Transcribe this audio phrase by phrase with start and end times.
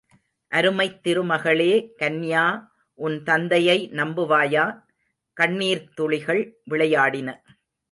[0.51, 1.73] அருமைத் திருமகளே,
[1.99, 4.65] கன்யா!.உன் தந்தையை நம்புவாயா?...
[5.37, 6.43] கண்ணீர்த்துளிகள்
[6.69, 7.29] விளையாடின.